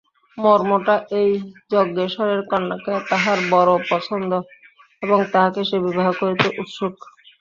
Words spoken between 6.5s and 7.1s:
উৎসুক।